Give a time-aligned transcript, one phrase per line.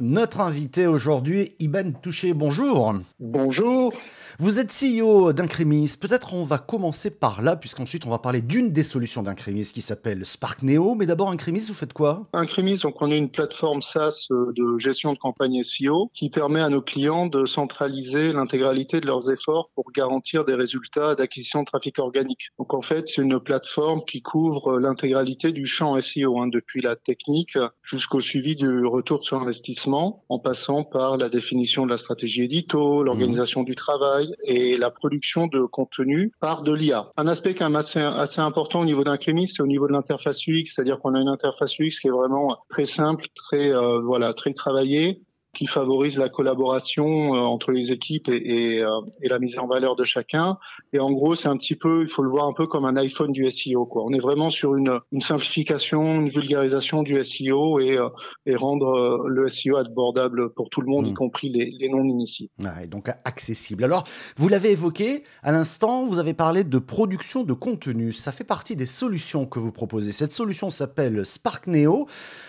[0.00, 2.94] Notre invité aujourd'hui, Iben Touché, bonjour.
[3.20, 3.92] Bonjour.
[4.40, 5.94] Vous êtes CEO d'Incremis.
[6.00, 9.80] Peut-être on va commencer par là, puisqu'ensuite on va parler d'une des solutions d'Incremis qui
[9.80, 10.96] s'appelle Spark Neo.
[10.96, 12.24] Mais d'abord, Incremis, vous faites quoi?
[12.32, 16.60] Incremis, donc on est une plateforme SaaS euh, de gestion de campagne SEO qui permet
[16.60, 21.66] à nos clients de centraliser l'intégralité de leurs efforts pour garantir des résultats d'acquisition de
[21.66, 22.48] trafic organique.
[22.58, 26.96] Donc en fait, c'est une plateforme qui couvre l'intégralité du champ SEO, hein, depuis la
[26.96, 32.42] technique jusqu'au suivi du retour sur investissement, en passant par la définition de la stratégie
[32.42, 37.10] édito, l'organisation du travail et la production de contenu par de l'IA.
[37.16, 40.66] Un aspect quand même assez, important au niveau d'un c'est au niveau de l'interface UX,
[40.66, 44.52] c'est-à-dire qu'on a une interface UX qui est vraiment très simple, très euh, voilà, très
[44.52, 45.22] travaillée,
[45.54, 48.36] qui favorise la collaboration euh, entre les équipes et,
[48.76, 48.88] et, euh,
[49.22, 50.58] et, la mise en valeur de chacun.
[50.92, 52.96] Et en gros, c'est un petit peu, il faut le voir un peu comme un
[52.96, 53.86] iPhone du SEO.
[53.86, 54.04] Quoi.
[54.04, 58.08] On est vraiment sur une, une simplification, une vulgarisation du SEO et, euh,
[58.46, 61.14] et rendre le SEO abordable pour tout le monde, y mmh.
[61.14, 62.50] compris les, les non-initiés.
[62.62, 63.84] Ouais, donc accessible.
[63.84, 64.04] Alors,
[64.36, 68.12] vous l'avez évoqué à l'instant, vous avez parlé de production de contenu.
[68.12, 70.12] Ça fait partie des solutions que vous proposez.
[70.12, 72.06] Cette solution s'appelle Spark Neo.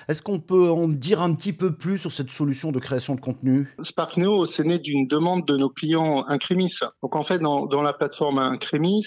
[0.07, 3.19] Est-ce qu'on peut en dire un petit peu plus sur cette solution de création de
[3.19, 6.73] contenu Spark Neo, c'est né d'une demande de nos clients Incremis.
[7.01, 9.05] Donc en fait, dans, la plateforme Incremis,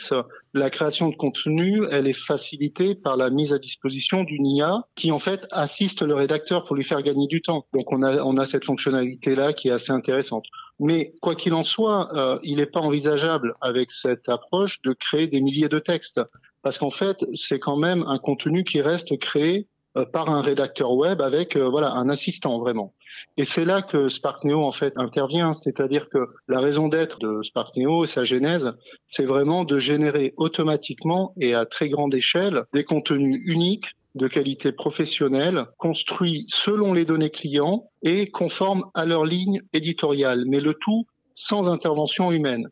[0.52, 5.10] la création de contenu, elle est facilitée par la mise à disposition d'une IA qui
[5.10, 7.66] en fait assiste le rédacteur pour lui faire gagner du temps.
[7.72, 10.44] Donc on a, cette fonctionnalité-là qui est assez intéressante.
[10.80, 15.26] Mais quoi qu'il en soit, euh, il n'est pas envisageable avec cette approche de créer
[15.26, 16.20] des milliers de textes.
[16.62, 19.66] Parce qu'en fait, c'est quand même un contenu qui reste créé
[20.12, 22.94] par un rédacteur web avec euh, voilà un assistant vraiment.
[23.36, 28.04] Et c'est là que SparkNeo en fait intervient, c'est-à-dire que la raison d'être de SparkNeo
[28.04, 28.72] et sa genèse,
[29.08, 34.72] c'est vraiment de générer automatiquement et à très grande échelle des contenus uniques de qualité
[34.72, 41.06] professionnelle, construits selon les données clients et conformes à leur ligne éditoriale, mais le tout
[41.34, 42.68] sans intervention humaine.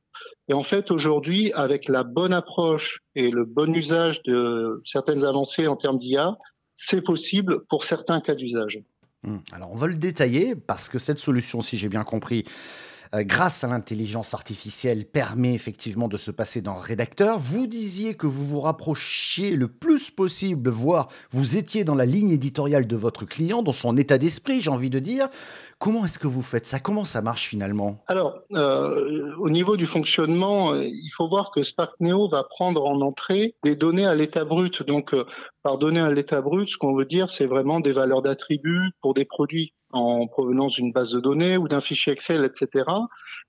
[0.48, 5.68] Et en fait, aujourd'hui, avec la bonne approche et le bon usage de certaines avancées
[5.68, 6.36] en termes d'IA,
[6.76, 8.82] c'est possible pour certains cas d'usage.
[9.22, 9.38] Hmm.
[9.52, 12.44] Alors on va le détailler parce que cette solution, si j'ai bien compris,
[13.14, 17.38] euh, grâce à l'intelligence artificielle, permet effectivement de se passer d'un rédacteur.
[17.38, 22.30] Vous disiez que vous vous rapprochiez le plus possible, voire vous étiez dans la ligne
[22.30, 25.28] éditoriale de votre client, dans son état d'esprit, j'ai envie de dire.
[25.78, 26.80] Comment est-ce que vous faites ça?
[26.80, 28.02] Comment ça marche finalement?
[28.06, 32.86] Alors, euh, au niveau du fonctionnement, euh, il faut voir que Spark Neo va prendre
[32.86, 34.82] en entrée des données à l'état brut.
[34.82, 35.14] Donc,
[35.62, 39.12] par données à l'état brut, ce qu'on veut dire, c'est vraiment des valeurs d'attributs pour
[39.12, 42.84] des produits en provenance d'une base de données ou d'un fichier Excel, etc.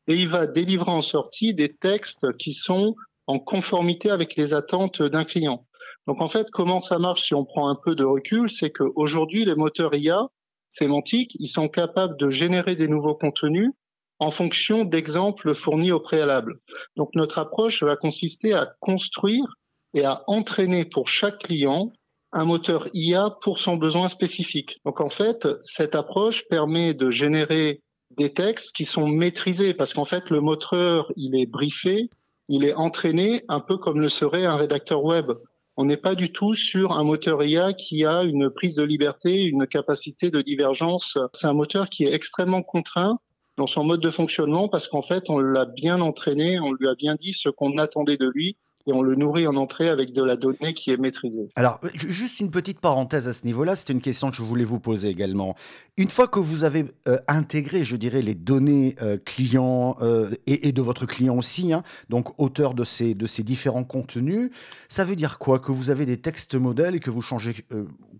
[0.07, 2.95] Et il va délivrer en sortie des textes qui sont
[3.27, 5.65] en conformité avec les attentes d'un client.
[6.07, 9.43] Donc en fait, comment ça marche si on prend un peu de recul, c'est qu'aujourd'hui,
[9.43, 10.27] les moteurs IA
[10.71, 13.71] sémantiques, ils sont capables de générer des nouveaux contenus
[14.19, 16.59] en fonction d'exemples fournis au préalable.
[16.95, 19.45] Donc notre approche va consister à construire
[19.93, 21.91] et à entraîner pour chaque client
[22.33, 24.79] un moteur IA pour son besoin spécifique.
[24.85, 27.81] Donc en fait, cette approche permet de générer
[28.17, 32.09] des textes qui sont maîtrisés parce qu'en fait le moteur, il est briefé,
[32.49, 35.31] il est entraîné un peu comme le serait un rédacteur web
[35.79, 39.43] on n'est pas du tout sur un moteur IA qui a une prise de liberté,
[39.43, 41.19] une capacité de divergence.
[41.33, 43.19] C'est un moteur qui est extrêmement contraint
[43.57, 46.95] dans son mode de fonctionnement parce qu'en fait, on l'a bien entraîné, on lui a
[46.95, 50.23] bien dit ce qu'on attendait de lui et on le nourrit en entrée avec de
[50.23, 51.49] la donnée qui est maîtrisée.
[51.55, 54.79] Alors, juste une petite parenthèse à ce niveau-là, c'est une question que je voulais vous
[54.79, 55.55] poser également.
[55.97, 60.69] Une fois que vous avez euh, intégré, je dirais, les données euh, clients euh, et,
[60.69, 64.51] et, de votre client aussi, hein, donc auteur de ces, de ces différents contenus,
[64.87, 65.59] ça veut dire quoi?
[65.59, 67.55] Que vous avez des textes modèles et que vous changez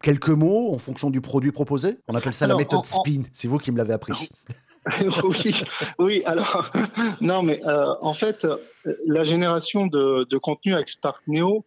[0.01, 1.97] quelques mots en fonction du produit proposé?
[2.07, 4.29] On appelle ça la méthode SPIN, c'est vous qui me l'avez appris.
[5.23, 5.53] oui,
[5.99, 6.71] oui, alors,
[7.21, 8.47] non, mais euh, en fait,
[9.05, 11.65] la génération de, de contenu avec Spark Neo,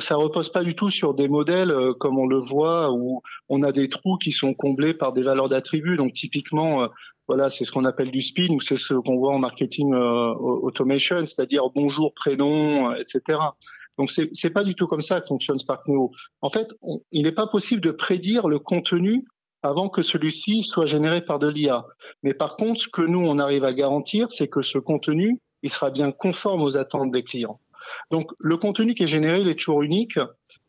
[0.00, 3.62] ça repose pas du tout sur des modèles euh, comme on le voit où on
[3.62, 5.96] a des trous qui sont comblés par des valeurs d'attributs.
[5.96, 6.88] Donc typiquement, euh,
[7.26, 10.34] voilà, c'est ce qu'on appelle du spin ou c'est ce qu'on voit en marketing euh,
[10.34, 13.38] automation, c'est-à-dire bonjour, prénom, etc.
[13.98, 16.12] Donc c'est c'est pas du tout comme ça que fonctionne Spark Neo.
[16.42, 16.74] En fait,
[17.12, 19.24] il n'est pas possible de prédire le contenu
[19.66, 21.84] avant que celui-ci soit généré par de l'IA.
[22.22, 25.70] Mais par contre, ce que nous, on arrive à garantir, c'est que ce contenu, il
[25.70, 27.60] sera bien conforme aux attentes des clients.
[28.10, 30.18] Donc, le contenu qui est généré, il est toujours unique.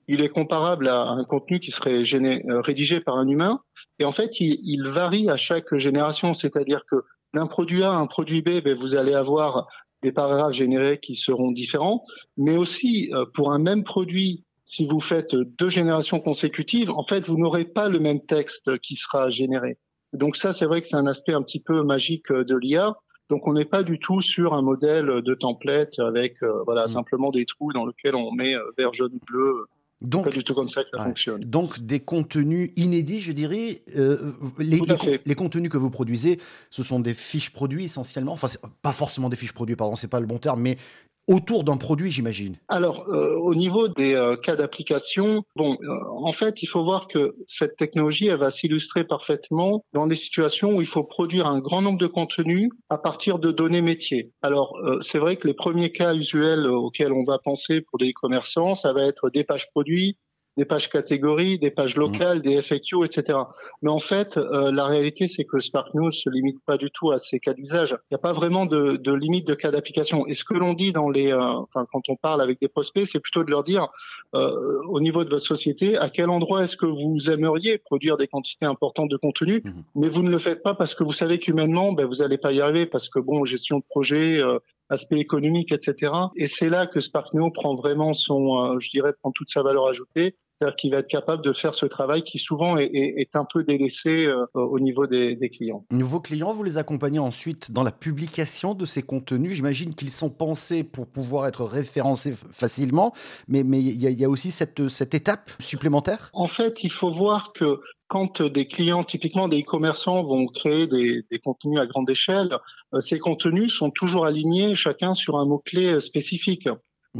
[0.08, 3.62] Il est comparable à un contenu qui serait euh, rédigé par un humain.
[4.00, 6.34] Et en fait, il, varie à chaque génération.
[6.34, 6.98] C'est-à-dire que
[7.34, 9.68] d'un produit A à un produit B, ben, vous allez avoir
[10.04, 12.04] des paragraphes générés qui seront différents.
[12.38, 17.28] Mais aussi, euh, pour un même produit, si vous faites deux générations consécutives, en fait,
[17.28, 19.78] vous n'aurez pas le même texte qui sera généré.
[20.14, 22.96] Donc ça, c'est vrai que c'est un aspect un petit peu magique de l'IA.
[23.30, 26.90] Donc on n'est pas du tout sur un modèle de template avec voilà mmh.
[26.90, 29.66] simplement des trous dans lesquels on met vert, jaune, bleu
[30.02, 31.44] donc, pas du tout comme ça que ça fonctionne.
[31.44, 33.82] Donc des contenus inédits, je dirais.
[33.96, 34.80] Euh, les,
[35.26, 36.40] les, contenus que vous produisez,
[36.70, 38.34] ce sont des fiches produits essentiellement.
[38.34, 38.48] Enfin,
[38.84, 40.78] pas forcément des fiches produits, pardon, c'est pas le bon terme, mais
[41.28, 46.32] autour d'un produit, j'imagine Alors, euh, au niveau des euh, cas d'application, bon, euh, en
[46.32, 50.82] fait, il faut voir que cette technologie, elle va s'illustrer parfaitement dans des situations où
[50.82, 54.32] il faut produire un grand nombre de contenus à partir de données métiers.
[54.42, 58.76] Alors, c'est vrai que les premiers cas usuels auxquels on va penser pour des commerçants,
[58.76, 60.18] ça va être des pages produits,
[60.58, 62.00] des pages catégories, des pages mmh.
[62.00, 63.38] locales, des FAQ, etc.
[63.84, 67.12] Mais en fait, euh, la réalité, c'est que Spark News se limite pas du tout
[67.12, 67.92] à ces cas d'usage.
[67.92, 70.26] Il n'y a pas vraiment de, de, limite de cas d'application.
[70.26, 73.06] Et ce que l'on dit dans les, euh, enfin, quand on parle avec des prospects,
[73.06, 73.88] c'est plutôt de leur dire,
[74.34, 78.28] euh, au niveau de votre société, à quel endroit est-ce que vous aimeriez produire des
[78.28, 79.72] quantités importantes de contenu, mmh.
[79.96, 82.52] mais vous ne le faites pas parce que vous savez qu'humainement, ben, vous n'allez pas
[82.52, 84.58] y arriver parce que bon, gestion de projet, euh,
[84.90, 86.12] aspect économique, etc.
[86.36, 89.86] Et c'est là que Spark Neo prend vraiment son, je dirais, prend toute sa valeur
[89.86, 93.64] ajoutée c'est-à-dire qu'il va être capable de faire ce travail qui souvent est, un peu
[93.64, 95.86] délaissé euh, au niveau des, clients.
[95.92, 99.54] Vos clients, vous les accompagnez ensuite dans la publication de ces contenus.
[99.54, 103.14] J'imagine qu'ils sont pensés pour pouvoir être référencés facilement,
[103.48, 106.30] mais il y, a aussi cette, cette étape supplémentaire?
[106.34, 111.24] En fait, il faut voir que quand des clients, typiquement des e-commerçants, vont créer des,
[111.30, 112.58] des, contenus à grande échelle,
[112.94, 116.70] euh, ces contenus sont toujours alignés chacun sur un mot-clé euh, spécifique.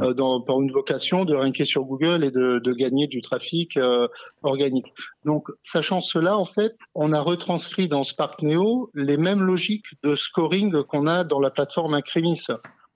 [0.00, 3.76] Euh, dans, par une vocation de ranker sur Google et de, de gagner du trafic
[3.76, 4.06] euh,
[4.42, 4.86] organique.
[5.24, 10.14] Donc, sachant cela, en fait, on a retranscrit dans Spark Neo les mêmes logiques de
[10.14, 12.44] scoring qu'on a dans la plateforme Incremis.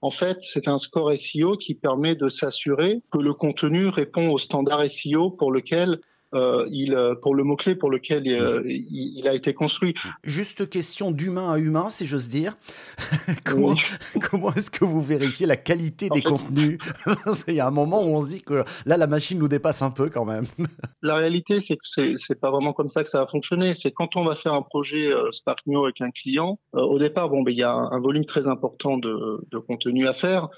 [0.01, 4.37] En fait, c'est un score SEO qui permet de s'assurer que le contenu répond au
[4.37, 5.99] standard SEO pour lequel
[6.33, 9.93] euh, il, euh, pour le mot-clé pour lequel euh, il, a été construit.
[10.23, 12.55] Juste question d'humain à humain, si j'ose dire.
[13.45, 13.75] comment,
[14.29, 16.79] comment est-ce que vous vérifiez la qualité des contenus
[17.47, 19.81] Il y a un moment où on se dit que là, la machine nous dépasse
[19.81, 20.45] un peu quand même.
[21.01, 23.73] la réalité, c'est que c'est, pas vraiment comme ça que ça va fonctionner.
[23.73, 27.43] C'est quand on va faire un projet Spark New avec un client, au départ, bon,
[27.43, 30.49] ben, il y a un, volume très important de, de contenu à faire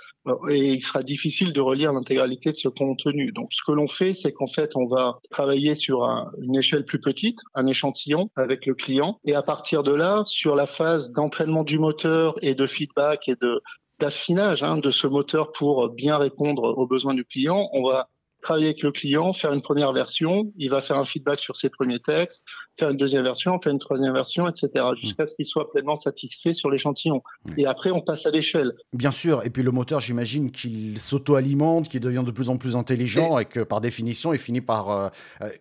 [0.50, 3.31] et il sera difficile de relire l'intégralité de ce contenu.
[3.31, 6.03] Donc, ce que l'on fait, c'est qu'en fait, on va travailler sur
[6.39, 9.19] une échelle plus petite, un échantillon avec le client.
[9.25, 13.35] Et à partir de là, sur la phase d'entraînement du moteur et de feedback et
[13.41, 13.62] de
[14.00, 18.09] d'affinage hein, de ce moteur pour bien répondre aux besoins du client, on va
[18.45, 21.69] travailler avec le client, faire une première version, il va faire un feedback sur ses
[21.69, 22.45] premiers textes,
[22.80, 24.95] faire une deuxième version, faire une troisième version, etc., mmh.
[24.95, 27.21] jusqu'à ce qu'il soit pleinement satisfait sur l'échantillon.
[27.57, 28.74] Et après, on passe à l'échelle.
[28.94, 32.75] Bien sûr, et puis le moteur, j'imagine qu'il s'auto-alimente, qu'il devient de plus en plus
[32.75, 35.09] intelligent et, que par définition, il finit par, euh,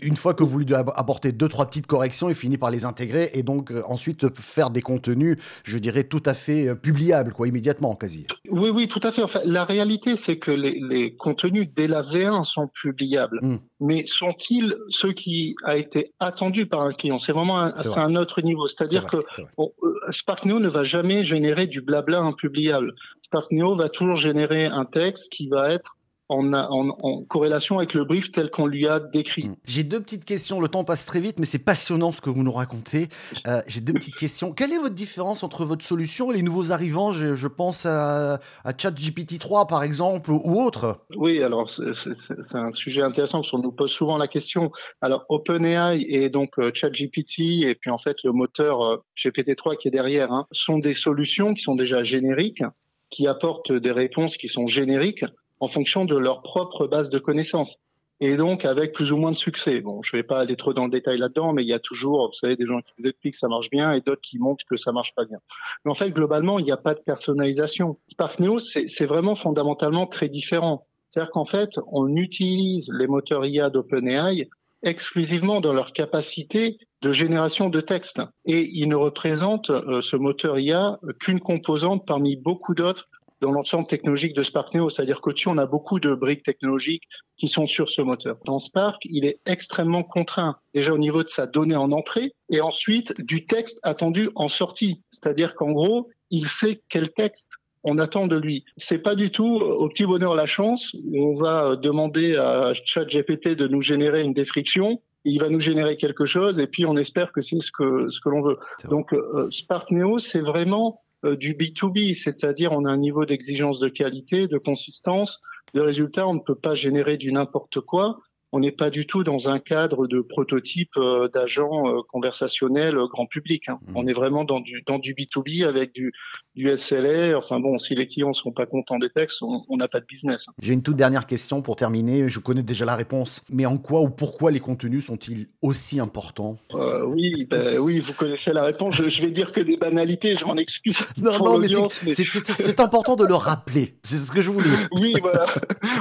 [0.01, 3.31] une fois que vous lui apportez deux, trois petites corrections, il finit par les intégrer
[3.35, 7.49] et donc euh, ensuite faire des contenus, je dirais, tout à fait euh, publiables, quoi,
[7.49, 8.27] immédiatement, quasi.
[8.51, 9.23] Oui, oui, tout à fait.
[9.23, 13.39] Enfin, la réalité, c'est que les, les, contenus dès la V1 sont publiables.
[13.43, 13.59] Mmh.
[13.81, 17.19] Mais sont-ils ceux qui a été attendu par un client?
[17.19, 18.69] C'est vraiment un, un autre niveau.
[18.69, 19.19] C'est-à-dire que
[19.59, 19.65] euh,
[20.11, 22.95] Spark Neo ne va jamais générer du blabla impubliable.
[23.23, 25.94] Spark Neo va toujours générer un texte qui va être
[26.29, 29.49] en, en, corrélation avec le brief tel qu'on lui a décrit.
[29.49, 29.57] Hmm.
[29.65, 32.43] J'ai deux petites questions, le temps passe très vite, mais c'est passionnant ce que vous
[32.43, 33.09] nous racontez.
[33.47, 34.53] Euh, j'ai deux petites questions.
[34.53, 37.13] Quelle est votre différence entre votre solution et les nouveaux arrivants?
[37.13, 43.03] Je, pense à, à ChatGPT 3 par exemple ou autre Oui, alors c'est un sujet
[43.03, 44.73] intéressant parce qu'on nous pose souvent la question.
[45.01, 49.89] Alors OpenAI et donc euh, ChatGPT et puis en fait le moteur euh, GPT-3 qui
[49.89, 52.63] est derrière hein, sont des solutions qui sont déjà génériques
[53.11, 55.25] qui apportent des réponses qui sont génériques
[55.61, 57.79] en fonction de leur propre base de connaissances.
[58.21, 59.81] Et donc avec plus ou moins de succès.
[59.81, 61.81] Bon, je ne vais pas aller trop dans le détail là-dedans, mais il y a
[61.81, 64.39] toujours, vous savez, des gens qui vous expliquent que ça marche bien et d'autres qui
[64.39, 65.39] montrent que ça marche pas bien.
[65.85, 67.99] Mais en fait, globalement, il n'y a pas de personnalisation.
[68.09, 70.87] Spark News, c'est vraiment fondamentalement très différent.
[71.11, 74.49] C'est-à-dire qu'en fait, on utilise les moteurs IA d'OpenAI
[74.83, 78.21] exclusivement dans leur capacité de génération de texte.
[78.47, 83.09] Et ils ne représentent, euh, ce moteur IA, qu'une composante parmi beaucoup d'autres
[83.45, 87.03] dans l'ensemble technologique de Spark Neo, c'est-à-dire qu'au-dessus, on a beaucoup de briques technologiques
[87.37, 88.39] qui sont sur ce moteur.
[88.47, 92.63] Dans Spark, il est extrêmement contraint, déjà au niveau de sa donnée en entrée, et
[92.63, 95.03] ensuite du texte attendu en sortie.
[95.11, 98.65] C'est-à-dire qu'en gros, il sait quel texte on attend de lui.
[98.79, 103.69] C'est pas du tout au petit bonheur la chance on va demander à ChatGPT de
[103.69, 107.41] nous générer une description il va nous générer quelque chose et puis on espère que
[107.41, 108.59] c'est ce que ce que l'on veut.
[108.91, 113.89] Donc euh, Spark Neo, c'est vraiment du B2B, c'est-à-dire on a un niveau d'exigence de
[113.89, 115.41] qualité, de consistance,
[115.75, 118.19] de résultat, on ne peut pas générer du n'importe quoi.
[118.55, 123.27] On n'est pas du tout dans un cadre de prototype euh, d'agent euh, conversationnel grand
[123.27, 123.69] public.
[123.69, 123.81] Hein.
[123.89, 123.93] Mmh.
[123.97, 126.13] On est vraiment dans du dans du B2B avec du
[126.55, 127.37] du SLA.
[127.37, 130.45] Enfin bon, si les clients sont pas contents des textes, on n'a pas de business.
[130.49, 130.53] Hein.
[130.63, 132.29] J'ai une toute dernière question pour terminer.
[132.29, 136.57] Je connais déjà la réponse, mais en quoi ou pourquoi les contenus sont-ils aussi importants?
[136.75, 138.95] Euh, Oui, ben, oui, vous connaissez la réponse.
[138.95, 140.37] Je, vais dire que des banalités.
[140.37, 140.99] Je m'en excuse.
[141.17, 143.97] Non, non, mais c'est important de le rappeler.
[144.03, 144.69] C'est ce que je voulais.
[145.01, 145.47] Oui, voilà.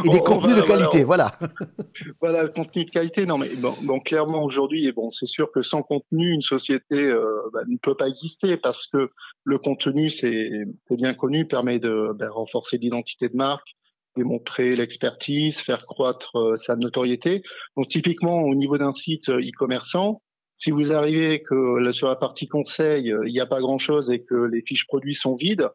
[0.03, 1.39] Et des contenus de qualité, voilà.
[2.19, 3.25] Voilà, le contenu de qualité.
[3.25, 7.25] Non, mais bon, clairement aujourd'hui, et bon, c'est sûr que sans contenu, une société euh,
[7.51, 9.09] bah, ne peut pas exister parce que
[9.43, 13.75] le contenu, c'est bien connu, permet de ben, renforcer l'identité de marque,
[14.15, 17.43] démontrer l'expertise, faire croître euh, sa notoriété.
[17.75, 20.21] Donc typiquement au niveau d'un site euh, e-commerçant,
[20.57, 24.35] si vous arrivez que sur la partie conseil, il n'y a pas grand-chose et que
[24.35, 25.67] les fiches produits sont vides,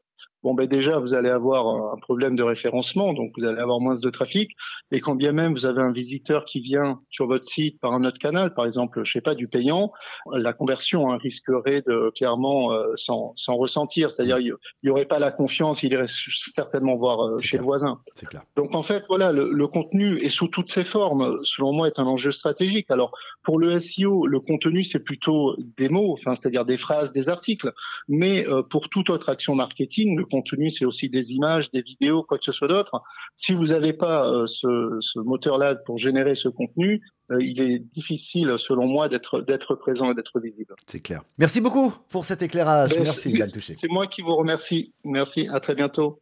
[0.43, 3.99] bon ben déjà vous allez avoir un problème de référencement, donc vous allez avoir moins
[3.99, 4.53] de trafic.
[4.91, 8.05] Et quand bien même vous avez un visiteur qui vient sur votre site par un
[8.05, 9.93] autre canal, par exemple, je sais pas, du payant,
[10.33, 14.55] la conversion hein, risquerait de clairement euh, sans, ressentir, c'est-à-dire il
[14.85, 18.01] n'y aurait pas la confiance, il irait certainement voir euh, chez le voisin.
[18.29, 18.43] Clair.
[18.57, 21.99] Donc en fait voilà, le, le, contenu est sous toutes ses formes, selon moi, est
[21.99, 22.91] un enjeu stratégique.
[22.91, 27.29] Alors pour le SEO, le contenu c'est plutôt des mots, enfin c'est-à-dire des phrases, des
[27.29, 27.73] articles,
[28.09, 30.38] mais euh, pour toute autre action marketing, le contenu,
[30.71, 33.03] c'est aussi des images, des vidéos, quoi que ce soit d'autre.
[33.37, 38.55] Si vous n'avez pas euh, ce, moteur-là pour générer ce contenu, euh, il est difficile,
[38.57, 40.75] selon moi, d'être présent et d'être visible.
[40.87, 41.23] C'est clair.
[41.37, 42.91] Merci beaucoup pour cet écéclairage.
[42.91, 44.93] Ben, Merci, C'est moi qui vous remercie.
[45.05, 45.49] Merci.
[45.51, 46.17] À très bientôt.